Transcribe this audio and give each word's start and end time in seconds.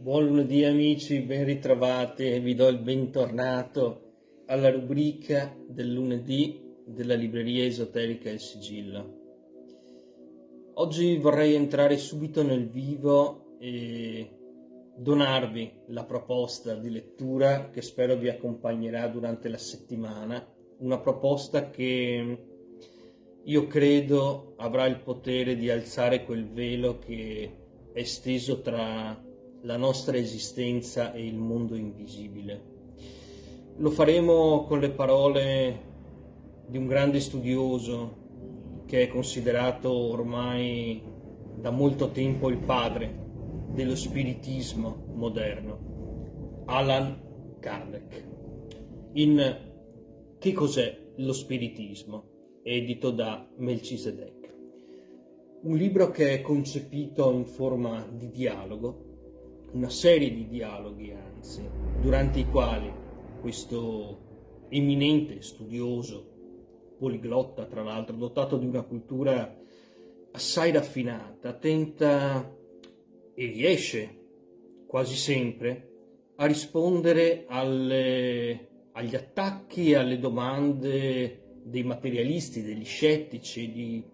Buon 0.00 0.24
lunedì 0.24 0.64
amici, 0.64 1.20
ben 1.20 1.44
ritrovati 1.44 2.24
e 2.24 2.40
vi 2.40 2.54
do 2.54 2.68
il 2.68 2.78
bentornato 2.78 4.44
alla 4.46 4.70
rubrica 4.70 5.54
del 5.68 5.92
lunedì 5.92 6.58
della 6.86 7.12
libreria 7.12 7.66
esoterica 7.66 8.30
Il 8.30 8.40
Sigillo. 8.40 9.18
Oggi 10.72 11.18
vorrei 11.18 11.54
entrare 11.54 11.98
subito 11.98 12.42
nel 12.42 12.66
vivo 12.70 13.58
e 13.58 14.26
donarvi 14.96 15.82
la 15.88 16.04
proposta 16.06 16.76
di 16.76 16.88
lettura 16.88 17.68
che 17.68 17.82
spero 17.82 18.16
vi 18.16 18.30
accompagnerà 18.30 19.06
durante 19.06 19.50
la 19.50 19.58
settimana, 19.58 20.42
una 20.78 20.98
proposta 20.98 21.68
che 21.68 22.38
io 23.44 23.66
credo 23.66 24.54
avrà 24.56 24.86
il 24.86 25.00
potere 25.00 25.56
di 25.56 25.68
alzare 25.68 26.24
quel 26.24 26.48
velo 26.48 26.98
che 26.98 27.54
è 27.92 28.02
steso 28.04 28.62
tra 28.62 29.28
la 29.62 29.76
nostra 29.76 30.16
esistenza 30.16 31.12
e 31.12 31.26
il 31.26 31.36
mondo 31.36 31.74
invisibile. 31.74 32.78
Lo 33.76 33.90
faremo 33.90 34.64
con 34.64 34.80
le 34.80 34.90
parole 34.90 35.88
di 36.66 36.78
un 36.78 36.86
grande 36.86 37.20
studioso 37.20 38.18
che 38.86 39.02
è 39.02 39.08
considerato 39.08 39.92
ormai 39.92 41.02
da 41.54 41.70
molto 41.70 42.10
tempo 42.10 42.48
il 42.48 42.58
padre 42.58 43.28
dello 43.72 43.94
spiritismo 43.94 45.06
moderno, 45.14 46.62
Alan 46.66 47.56
Kardec. 47.60 48.28
In 49.12 49.68
Che 50.38 50.52
cos'è 50.52 50.98
lo 51.16 51.32
spiritismo? 51.32 52.28
edito 52.62 53.10
da 53.10 53.48
Melchizedek. 53.56 54.54
Un 55.62 55.76
libro 55.76 56.10
che 56.10 56.34
è 56.34 56.40
concepito 56.40 57.30
in 57.32 57.44
forma 57.46 58.06
di 58.10 58.30
dialogo 58.30 59.09
una 59.72 59.88
serie 59.88 60.32
di 60.32 60.48
dialoghi, 60.48 61.12
anzi, 61.12 61.68
durante 62.00 62.40
i 62.40 62.46
quali 62.46 62.92
questo 63.40 64.28
eminente 64.68 65.42
studioso, 65.42 66.28
poliglotta 66.98 67.66
tra 67.66 67.82
l'altro, 67.82 68.16
dotato 68.16 68.56
di 68.56 68.66
una 68.66 68.82
cultura 68.82 69.56
assai 70.32 70.72
raffinata, 70.72 71.52
tenta 71.54 72.56
e 73.34 73.46
riesce 73.46 74.18
quasi 74.86 75.14
sempre 75.16 75.88
a 76.36 76.46
rispondere 76.46 77.44
alle, 77.48 78.68
agli 78.92 79.14
attacchi 79.14 79.90
e 79.90 79.96
alle 79.96 80.18
domande 80.18 81.58
dei 81.62 81.84
materialisti, 81.84 82.62
degli 82.62 82.84
scettici, 82.84 83.70
di 83.70 84.04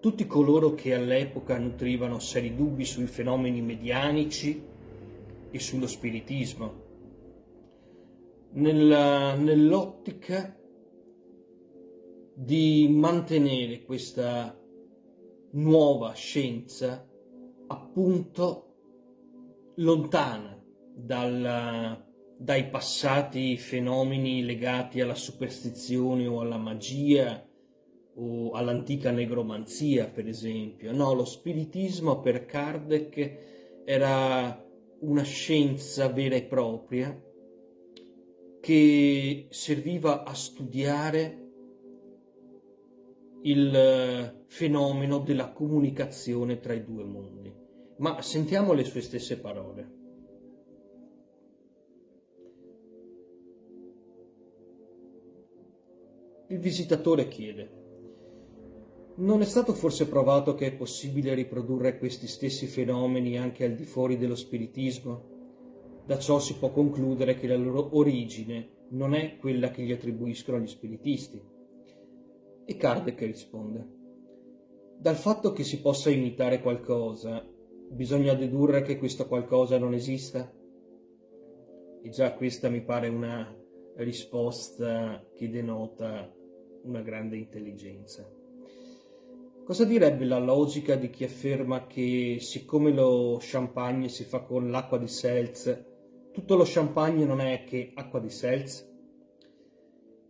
tutti 0.00 0.26
coloro 0.26 0.74
che 0.74 0.94
all'epoca 0.94 1.58
nutrivano 1.58 2.18
seri 2.18 2.54
dubbi 2.54 2.84
sui 2.84 3.06
fenomeni 3.06 3.62
medianici 3.62 4.70
e 5.52 5.58
sullo 5.60 5.86
spiritismo. 5.86 6.90
Nella, 8.54 9.34
nell'ottica 9.34 10.58
di 12.34 12.88
mantenere 12.90 13.82
questa 13.82 14.58
nuova 15.52 16.12
scienza 16.14 17.06
appunto 17.66 18.66
lontana 19.76 20.58
dalla, 20.94 22.04
dai 22.36 22.68
passati 22.68 23.56
fenomeni 23.56 24.44
legati 24.44 25.00
alla 25.00 25.14
superstizione 25.14 26.26
o 26.26 26.40
alla 26.40 26.58
magia 26.58 27.46
o 28.14 28.50
all'antica 28.52 29.10
negromanzia, 29.10 30.06
per 30.06 30.28
esempio. 30.28 30.92
No, 30.92 31.14
lo 31.14 31.24
spiritismo 31.24 32.20
per 32.20 32.44
Kardec 32.44 33.82
era 33.84 34.61
una 35.02 35.22
scienza 35.22 36.08
vera 36.08 36.36
e 36.36 36.44
propria 36.44 37.20
che 38.60 39.46
serviva 39.50 40.22
a 40.24 40.34
studiare 40.34 41.38
il 43.42 43.74
eh, 43.74 44.44
fenomeno 44.46 45.18
della 45.18 45.50
comunicazione 45.50 46.60
tra 46.60 46.72
i 46.72 46.84
due 46.84 47.04
mondi. 47.04 47.52
Ma 47.98 48.22
sentiamo 48.22 48.72
le 48.72 48.84
sue 48.84 49.00
stesse 49.00 49.38
parole. 49.38 50.00
Il 56.48 56.58
visitatore 56.58 57.26
chiede, 57.28 57.91
non 59.22 59.40
è 59.40 59.44
stato 59.44 59.72
forse 59.72 60.08
provato 60.08 60.54
che 60.54 60.66
è 60.66 60.74
possibile 60.74 61.34
riprodurre 61.34 61.96
questi 61.96 62.26
stessi 62.26 62.66
fenomeni 62.66 63.38
anche 63.38 63.64
al 63.64 63.74
di 63.74 63.84
fuori 63.84 64.18
dello 64.18 64.34
spiritismo? 64.34 65.30
Da 66.04 66.18
ciò 66.18 66.40
si 66.40 66.56
può 66.56 66.72
concludere 66.72 67.36
che 67.36 67.46
la 67.46 67.56
loro 67.56 67.96
origine 67.96 68.86
non 68.90 69.14
è 69.14 69.36
quella 69.36 69.70
che 69.70 69.82
gli 69.82 69.92
attribuiscono 69.92 70.58
gli 70.58 70.66
spiritisti. 70.66 71.40
E 72.64 72.76
Kardec 72.76 73.20
risponde, 73.20 74.00
dal 74.98 75.16
fatto 75.16 75.52
che 75.52 75.62
si 75.62 75.80
possa 75.80 76.10
imitare 76.10 76.60
qualcosa, 76.60 77.46
bisogna 77.90 78.34
dedurre 78.34 78.82
che 78.82 78.98
questo 78.98 79.28
qualcosa 79.28 79.78
non 79.78 79.94
esista? 79.94 80.52
E 82.02 82.08
già 82.08 82.32
questa 82.34 82.68
mi 82.68 82.82
pare 82.82 83.06
una 83.06 83.56
risposta 83.96 85.24
che 85.32 85.48
denota 85.48 86.28
una 86.82 87.02
grande 87.02 87.36
intelligenza. 87.36 88.41
Cosa 89.64 89.84
direbbe 89.84 90.24
la 90.24 90.40
logica 90.40 90.96
di 90.96 91.08
chi 91.08 91.22
afferma 91.22 91.86
che 91.86 92.38
siccome 92.40 92.90
lo 92.90 93.38
champagne 93.40 94.08
si 94.08 94.24
fa 94.24 94.40
con 94.40 94.72
l'acqua 94.72 94.98
di 94.98 95.06
Seltz, 95.06 95.84
tutto 96.32 96.56
lo 96.56 96.64
champagne 96.66 97.24
non 97.24 97.40
è 97.40 97.62
che 97.62 97.92
acqua 97.94 98.18
di 98.18 98.28
Seltz? 98.28 98.90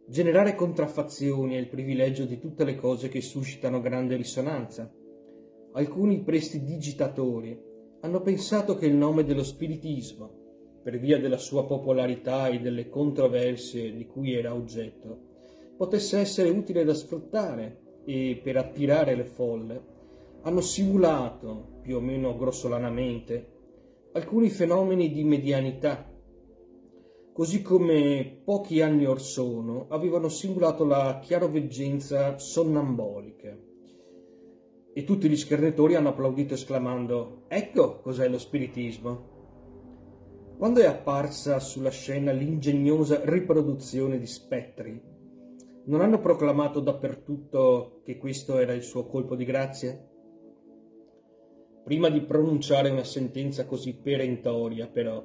Generare 0.06 0.54
contraffazioni 0.54 1.54
è 1.54 1.58
il 1.58 1.68
privilegio 1.68 2.26
di 2.26 2.38
tutte 2.38 2.64
le 2.64 2.74
cose 2.74 3.08
che 3.08 3.22
suscitano 3.22 3.80
grande 3.80 4.16
risonanza. 4.16 4.92
Alcuni 5.72 6.22
prestidigitatori 6.22 7.58
hanno 8.00 8.20
pensato 8.20 8.74
che 8.74 8.84
il 8.84 8.94
nome 8.94 9.24
dello 9.24 9.44
spiritismo, 9.44 10.80
per 10.82 10.98
via 10.98 11.18
della 11.18 11.38
sua 11.38 11.64
popolarità 11.64 12.48
e 12.48 12.60
delle 12.60 12.90
controversie 12.90 13.94
di 13.94 14.04
cui 14.06 14.34
era 14.34 14.54
oggetto, 14.54 15.74
potesse 15.74 16.18
essere 16.18 16.50
utile 16.50 16.84
da 16.84 16.92
sfruttare 16.92 17.81
e 18.04 18.40
per 18.42 18.56
attirare 18.56 19.14
le 19.14 19.24
folle 19.24 19.90
hanno 20.42 20.60
simulato, 20.60 21.78
più 21.82 21.96
o 21.96 22.00
meno 22.00 22.36
grossolanamente, 22.36 23.50
alcuni 24.12 24.50
fenomeni 24.50 25.12
di 25.12 25.24
medianità, 25.24 26.10
così 27.32 27.62
come 27.62 28.40
pochi 28.44 28.82
anni 28.82 29.06
or 29.06 29.20
sono 29.20 29.86
avevano 29.88 30.28
simulato 30.28 30.84
la 30.84 31.20
chiaroveggenza 31.22 32.38
sonnambolica. 32.38 33.56
E 34.94 35.04
tutti 35.04 35.28
gli 35.28 35.36
schernetori 35.36 35.94
hanno 35.94 36.10
applaudito 36.10 36.54
esclamando 36.54 37.44
«Ecco 37.48 38.00
cos'è 38.00 38.28
lo 38.28 38.38
spiritismo!» 38.38 39.30
Quando 40.58 40.80
è 40.80 40.86
apparsa 40.86 41.58
sulla 41.60 41.90
scena 41.90 42.30
l'ingegnosa 42.30 43.22
riproduzione 43.24 44.18
di 44.18 44.26
spettri, 44.26 45.11
non 45.84 46.00
hanno 46.00 46.20
proclamato 46.20 46.78
dappertutto 46.80 48.02
che 48.04 48.16
questo 48.16 48.58
era 48.58 48.72
il 48.72 48.82
suo 48.82 49.06
colpo 49.06 49.34
di 49.34 49.44
grazia? 49.44 49.98
Prima 51.82 52.08
di 52.08 52.20
pronunciare 52.20 52.90
una 52.90 53.02
sentenza 53.02 53.66
così 53.66 53.94
perentoria, 53.94 54.86
però, 54.86 55.24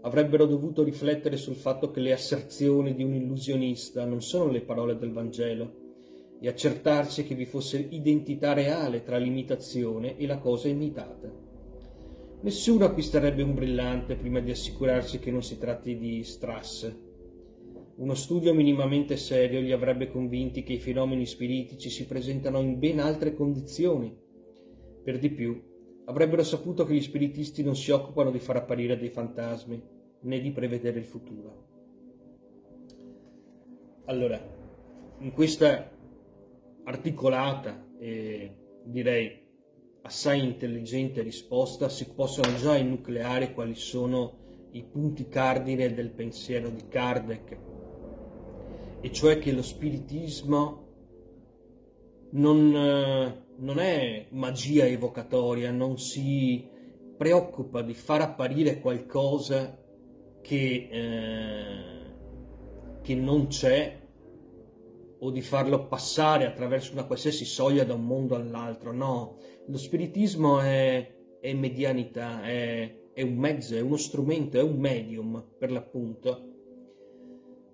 avrebbero 0.00 0.46
dovuto 0.46 0.82
riflettere 0.82 1.36
sul 1.36 1.54
fatto 1.54 1.92
che 1.92 2.00
le 2.00 2.12
asserzioni 2.12 2.94
di 2.94 3.04
un 3.04 3.14
illusionista 3.14 4.04
non 4.04 4.20
sono 4.20 4.50
le 4.50 4.62
parole 4.62 4.96
del 4.96 5.12
Vangelo 5.12 5.80
e 6.40 6.48
accertarsi 6.48 7.22
che 7.22 7.36
vi 7.36 7.46
fosse 7.46 7.86
identità 7.90 8.52
reale 8.52 9.04
tra 9.04 9.16
l'imitazione 9.16 10.16
e 10.16 10.26
la 10.26 10.38
cosa 10.38 10.66
imitata. 10.66 11.30
Nessuno 12.40 12.86
acquisterebbe 12.86 13.42
un 13.42 13.54
brillante 13.54 14.16
prima 14.16 14.40
di 14.40 14.50
assicurarsi 14.50 15.20
che 15.20 15.30
non 15.30 15.44
si 15.44 15.58
tratti 15.58 15.96
di 15.96 16.24
strass 16.24 17.10
uno 17.96 18.14
studio 18.14 18.54
minimamente 18.54 19.16
serio 19.16 19.60
li 19.60 19.72
avrebbe 19.72 20.10
convinti 20.10 20.62
che 20.62 20.72
i 20.74 20.78
fenomeni 20.78 21.26
spiritici 21.26 21.90
si 21.90 22.06
presentano 22.06 22.60
in 22.60 22.78
ben 22.78 22.98
altre 23.00 23.34
condizioni. 23.34 24.16
Per 25.04 25.18
di 25.18 25.30
più, 25.30 25.62
avrebbero 26.06 26.42
saputo 26.42 26.84
che 26.84 26.94
gli 26.94 27.02
spiritisti 27.02 27.62
non 27.62 27.76
si 27.76 27.90
occupano 27.90 28.30
di 28.30 28.38
far 28.38 28.56
apparire 28.56 28.96
dei 28.96 29.10
fantasmi, 29.10 29.82
né 30.20 30.40
di 30.40 30.50
prevedere 30.52 30.98
il 30.98 31.04
futuro. 31.04 31.68
Allora, 34.06 34.40
in 35.18 35.32
questa 35.32 35.90
articolata 36.84 37.88
e 37.98 38.56
direi 38.84 39.40
assai 40.02 40.42
intelligente 40.42 41.22
risposta 41.22 41.88
si 41.88 42.12
possono 42.12 42.56
già 42.56 42.76
enucleare 42.76 43.52
quali 43.52 43.74
sono 43.74 44.68
i 44.72 44.82
punti 44.82 45.28
cardine 45.28 45.92
del 45.94 46.10
pensiero 46.10 46.70
di 46.70 46.88
Kardec 46.88 47.70
e 49.02 49.10
cioè 49.10 49.38
che 49.38 49.50
lo 49.50 49.62
spiritismo 49.62 50.90
non, 52.30 52.70
non 53.56 53.78
è 53.80 54.26
magia 54.30 54.86
evocatoria, 54.86 55.72
non 55.72 55.98
si 55.98 56.64
preoccupa 57.16 57.82
di 57.82 57.94
far 57.94 58.20
apparire 58.20 58.80
qualcosa 58.80 59.76
che, 60.40 60.88
eh, 60.90 62.14
che 63.02 63.14
non 63.16 63.48
c'è 63.48 64.00
o 65.18 65.30
di 65.30 65.42
farlo 65.42 65.88
passare 65.88 66.46
attraverso 66.46 66.92
una 66.92 67.04
qualsiasi 67.04 67.44
soglia 67.44 67.82
da 67.82 67.94
un 67.94 68.04
mondo 68.04 68.36
all'altro. 68.36 68.92
No, 68.92 69.38
lo 69.66 69.78
spiritismo 69.78 70.60
è, 70.60 71.12
è 71.40 71.52
medianità, 71.54 72.44
è, 72.44 73.10
è 73.12 73.22
un 73.22 73.34
mezzo, 73.34 73.74
è 73.74 73.80
uno 73.80 73.96
strumento, 73.96 74.58
è 74.58 74.62
un 74.62 74.78
medium 74.78 75.44
per 75.58 75.72
l'appunto, 75.72 76.50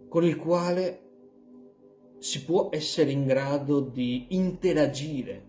con 0.09 0.25
il 0.25 0.37
quale 0.37 1.03
si 2.19 2.45
può 2.45 2.69
essere 2.73 3.11
in 3.11 3.25
grado 3.27 3.81
di 3.81 4.27
interagire 4.31 5.47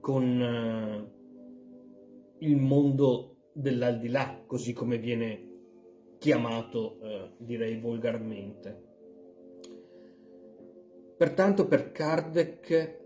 con 0.00 0.40
eh, 0.40 1.10
il 2.46 2.56
mondo 2.56 3.36
dell'aldilà, 3.52 4.42
così 4.46 4.72
come 4.72 4.98
viene 4.98 5.48
chiamato, 6.18 7.00
eh, 7.00 7.30
direi 7.38 7.78
volgarmente. 7.78 8.88
Pertanto 11.16 11.66
per 11.66 11.92
Kardec 11.92 12.98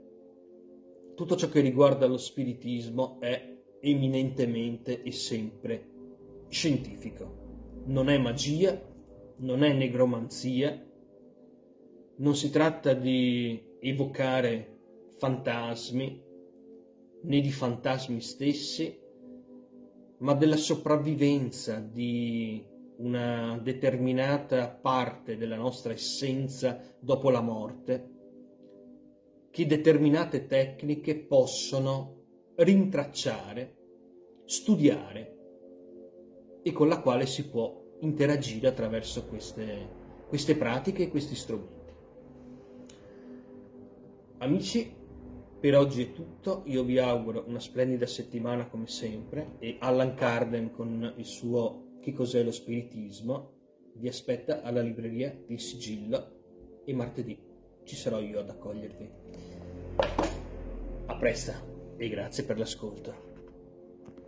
tutto 1.14 1.36
ciò 1.36 1.48
che 1.48 1.60
riguarda 1.60 2.06
lo 2.06 2.16
spiritismo 2.16 3.20
è 3.20 3.56
eminentemente 3.80 5.02
e 5.02 5.12
sempre 5.12 5.90
scientifico. 6.48 7.82
Non 7.86 8.08
è 8.08 8.18
magia, 8.18 8.80
non 9.36 9.62
è 9.62 9.72
negromanzia, 9.72 10.92
non 12.16 12.36
si 12.36 12.50
tratta 12.50 12.94
di 12.94 13.60
evocare 13.80 14.78
fantasmi 15.18 16.22
né 17.22 17.40
di 17.40 17.50
fantasmi 17.50 18.20
stessi, 18.20 19.00
ma 20.18 20.34
della 20.34 20.56
sopravvivenza 20.56 21.78
di 21.80 22.64
una 22.96 23.58
determinata 23.62 24.68
parte 24.68 25.36
della 25.36 25.56
nostra 25.56 25.92
essenza 25.92 26.80
dopo 26.98 27.30
la 27.30 27.40
morte, 27.40 28.10
che 29.50 29.66
determinate 29.66 30.46
tecniche 30.46 31.16
possono 31.16 32.22
rintracciare, 32.56 33.76
studiare 34.44 35.38
e 36.62 36.72
con 36.72 36.88
la 36.88 37.00
quale 37.00 37.26
si 37.26 37.48
può 37.48 37.82
interagire 38.00 38.68
attraverso 38.68 39.26
queste, 39.26 39.88
queste 40.28 40.56
pratiche 40.56 41.04
e 41.04 41.08
questi 41.08 41.34
strumenti. 41.34 41.83
Amici, 44.44 44.94
per 45.58 45.74
oggi 45.74 46.02
è 46.02 46.12
tutto, 46.12 46.64
io 46.66 46.84
vi 46.84 46.98
auguro 46.98 47.44
una 47.46 47.60
splendida 47.60 48.04
settimana 48.04 48.66
come 48.66 48.86
sempre 48.86 49.56
e 49.58 49.78
Allan 49.80 50.12
Carden 50.12 50.70
con 50.70 51.14
il 51.16 51.24
suo 51.24 51.96
Che 52.02 52.12
cos'è 52.12 52.42
lo 52.42 52.52
spiritismo 52.52 53.52
vi 53.94 54.06
aspetta 54.06 54.60
alla 54.60 54.82
libreria 54.82 55.34
Il 55.46 55.58
Sigillo 55.58 56.82
e 56.84 56.92
martedì 56.92 57.38
ci 57.84 57.96
sarò 57.96 58.20
io 58.20 58.40
ad 58.40 58.50
accogliervi. 58.50 59.10
A 61.06 61.16
presto 61.16 61.94
e 61.96 62.08
grazie 62.10 62.44
per 62.44 62.58
l'ascolto. 62.58 63.33